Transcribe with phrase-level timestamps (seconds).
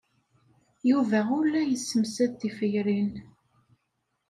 [0.89, 3.13] Yuba ur la yessemsad tiferyin.